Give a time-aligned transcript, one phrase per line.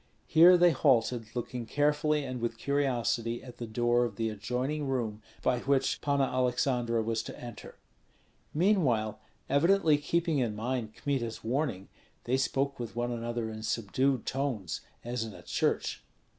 [0.25, 5.21] Here they halted, looking carefully and with curiosity at the door of the adjoining room,
[5.43, 7.77] by which Panna Aleksandra was to enter.
[8.51, 11.87] Meanwhile, evidently keeping in mind Kmita's warning,
[12.23, 16.03] they spoke with one another in subdued tones, as in a church.